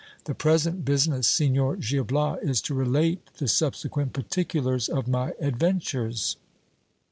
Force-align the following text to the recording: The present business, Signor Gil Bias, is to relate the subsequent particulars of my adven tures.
The 0.23 0.33
present 0.33 0.83
business, 0.83 1.27
Signor 1.27 1.75
Gil 1.75 2.03
Bias, 2.05 2.39
is 2.41 2.59
to 2.61 2.73
relate 2.73 3.23
the 3.37 3.47
subsequent 3.47 4.13
particulars 4.13 4.89
of 4.89 5.07
my 5.07 5.33
adven 5.39 5.79
tures. 5.79 6.37